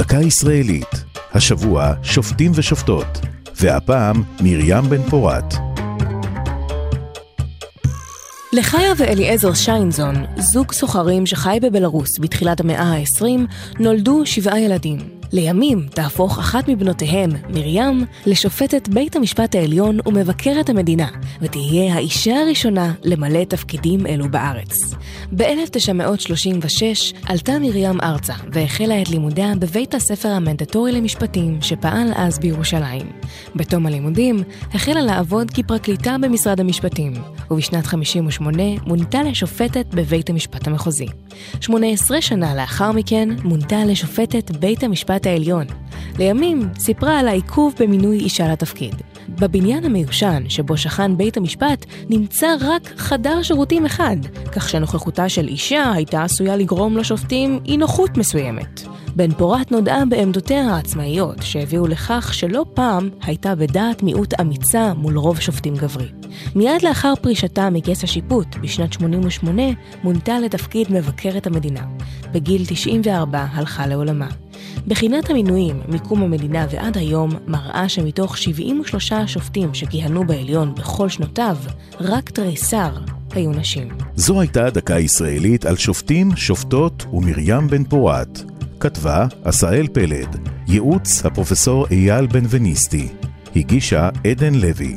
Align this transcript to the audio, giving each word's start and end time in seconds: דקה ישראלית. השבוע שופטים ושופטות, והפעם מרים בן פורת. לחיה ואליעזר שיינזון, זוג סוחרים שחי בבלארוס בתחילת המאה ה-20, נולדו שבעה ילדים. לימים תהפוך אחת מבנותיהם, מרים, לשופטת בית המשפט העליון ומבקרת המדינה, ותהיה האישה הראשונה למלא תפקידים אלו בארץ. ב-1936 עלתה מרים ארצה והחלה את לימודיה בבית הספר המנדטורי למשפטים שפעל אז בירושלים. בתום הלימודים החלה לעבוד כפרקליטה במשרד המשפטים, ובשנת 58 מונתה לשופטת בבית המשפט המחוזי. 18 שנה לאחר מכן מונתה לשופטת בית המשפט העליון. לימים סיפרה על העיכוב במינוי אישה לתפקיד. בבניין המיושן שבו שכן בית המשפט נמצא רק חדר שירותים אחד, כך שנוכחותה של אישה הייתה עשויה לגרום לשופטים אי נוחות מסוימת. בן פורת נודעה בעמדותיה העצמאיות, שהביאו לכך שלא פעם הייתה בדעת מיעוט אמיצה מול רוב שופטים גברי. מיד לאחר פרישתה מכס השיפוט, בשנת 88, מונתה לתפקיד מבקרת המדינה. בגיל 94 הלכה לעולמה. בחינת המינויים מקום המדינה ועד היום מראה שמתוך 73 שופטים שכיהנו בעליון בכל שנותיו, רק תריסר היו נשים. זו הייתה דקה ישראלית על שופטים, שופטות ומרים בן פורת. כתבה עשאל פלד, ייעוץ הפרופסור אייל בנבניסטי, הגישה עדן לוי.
דקה 0.00 0.16
ישראלית. 0.16 1.04
השבוע 1.32 1.92
שופטים 2.02 2.52
ושופטות, 2.54 3.20
והפעם 3.60 4.22
מרים 4.40 4.82
בן 4.90 5.02
פורת. 5.02 5.54
לחיה 8.52 8.92
ואליעזר 8.96 9.54
שיינזון, 9.54 10.14
זוג 10.36 10.72
סוחרים 10.72 11.26
שחי 11.26 11.58
בבלארוס 11.62 12.18
בתחילת 12.20 12.60
המאה 12.60 12.82
ה-20, 12.82 13.24
נולדו 13.78 14.26
שבעה 14.26 14.60
ילדים. 14.60 15.19
לימים 15.32 15.86
תהפוך 15.94 16.38
אחת 16.38 16.68
מבנותיהם, 16.68 17.30
מרים, 17.48 18.04
לשופטת 18.26 18.88
בית 18.88 19.16
המשפט 19.16 19.54
העליון 19.54 19.98
ומבקרת 20.06 20.68
המדינה, 20.68 21.08
ותהיה 21.40 21.94
האישה 21.94 22.40
הראשונה 22.40 22.92
למלא 23.04 23.44
תפקידים 23.44 24.06
אלו 24.06 24.28
בארץ. 24.30 24.94
ב-1936 25.36 27.16
עלתה 27.26 27.58
מרים 27.58 28.00
ארצה 28.00 28.34
והחלה 28.52 29.02
את 29.02 29.08
לימודיה 29.08 29.52
בבית 29.58 29.94
הספר 29.94 30.28
המנדטורי 30.28 30.92
למשפטים 30.92 31.58
שפעל 31.62 32.12
אז 32.16 32.38
בירושלים. 32.38 33.12
בתום 33.56 33.86
הלימודים 33.86 34.42
החלה 34.72 35.02
לעבוד 35.02 35.50
כפרקליטה 35.50 36.16
במשרד 36.20 36.60
המשפטים, 36.60 37.12
ובשנת 37.50 37.86
58 37.86 38.62
מונתה 38.86 39.22
לשופטת 39.22 39.86
בבית 39.94 40.30
המשפט 40.30 40.66
המחוזי. 40.66 41.06
18 41.60 42.20
שנה 42.20 42.54
לאחר 42.54 42.92
מכן 42.92 43.28
מונתה 43.44 43.84
לשופטת 43.84 44.50
בית 44.50 44.82
המשפט 44.82 45.26
העליון. 45.26 45.66
לימים 46.18 46.68
סיפרה 46.78 47.18
על 47.18 47.28
העיכוב 47.28 47.74
במינוי 47.80 48.18
אישה 48.18 48.52
לתפקיד. 48.52 48.94
בבניין 49.38 49.84
המיושן 49.84 50.42
שבו 50.48 50.76
שכן 50.76 51.16
בית 51.16 51.36
המשפט 51.36 51.86
נמצא 52.08 52.48
רק 52.60 52.92
חדר 52.96 53.42
שירותים 53.42 53.86
אחד, 53.86 54.16
כך 54.52 54.68
שנוכחותה 54.68 55.28
של 55.28 55.48
אישה 55.48 55.92
הייתה 55.92 56.24
עשויה 56.24 56.56
לגרום 56.56 56.96
לשופטים 56.96 57.60
אי 57.66 57.76
נוחות 57.76 58.16
מסוימת. 58.16 58.80
בן 59.16 59.32
פורת 59.32 59.72
נודעה 59.72 60.04
בעמדותיה 60.04 60.74
העצמאיות, 60.74 61.36
שהביאו 61.42 61.86
לכך 61.86 62.34
שלא 62.34 62.64
פעם 62.74 63.10
הייתה 63.22 63.54
בדעת 63.54 64.02
מיעוט 64.02 64.40
אמיצה 64.40 64.92
מול 64.94 65.18
רוב 65.18 65.40
שופטים 65.40 65.74
גברי. 65.74 66.08
מיד 66.54 66.82
לאחר 66.82 67.12
פרישתה 67.22 67.70
מכס 67.70 68.04
השיפוט, 68.04 68.46
בשנת 68.62 68.92
88, 68.92 69.62
מונתה 70.04 70.40
לתפקיד 70.40 70.92
מבקרת 70.92 71.46
המדינה. 71.46 71.82
בגיל 72.32 72.62
94 72.66 73.46
הלכה 73.52 73.86
לעולמה. 73.86 74.28
בחינת 74.86 75.30
המינויים 75.30 75.80
מקום 75.88 76.22
המדינה 76.22 76.66
ועד 76.70 76.98
היום 76.98 77.30
מראה 77.46 77.88
שמתוך 77.88 78.38
73 78.38 79.12
שופטים 79.26 79.74
שכיהנו 79.74 80.24
בעליון 80.26 80.74
בכל 80.74 81.08
שנותיו, 81.08 81.56
רק 82.00 82.30
תריסר 82.30 82.90
היו 83.32 83.50
נשים. 83.50 83.88
זו 84.14 84.40
הייתה 84.40 84.70
דקה 84.70 84.98
ישראלית 84.98 85.66
על 85.66 85.76
שופטים, 85.76 86.36
שופטות 86.36 87.06
ומרים 87.12 87.68
בן 87.68 87.84
פורת. 87.84 88.40
כתבה 88.80 89.26
עשאל 89.44 89.86
פלד, 89.92 90.48
ייעוץ 90.68 91.26
הפרופסור 91.26 91.86
אייל 91.90 92.26
בנבניסטי, 92.26 93.08
הגישה 93.56 94.08
עדן 94.26 94.54
לוי. 94.54 94.96